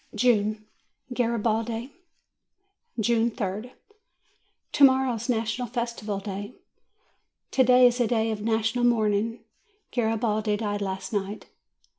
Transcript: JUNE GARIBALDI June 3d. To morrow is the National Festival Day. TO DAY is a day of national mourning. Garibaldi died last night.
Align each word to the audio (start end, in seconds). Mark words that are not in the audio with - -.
JUNE 0.15 0.65
GARIBALDI 1.13 1.91
June 2.99 3.29
3d. 3.29 3.73
To 4.71 4.83
morrow 4.83 5.13
is 5.13 5.27
the 5.27 5.35
National 5.35 5.67
Festival 5.67 6.17
Day. 6.17 6.55
TO 7.51 7.63
DAY 7.63 7.85
is 7.85 7.99
a 7.99 8.07
day 8.07 8.31
of 8.31 8.41
national 8.41 8.83
mourning. 8.83 9.41
Garibaldi 9.91 10.57
died 10.57 10.81
last 10.81 11.13
night. 11.13 11.45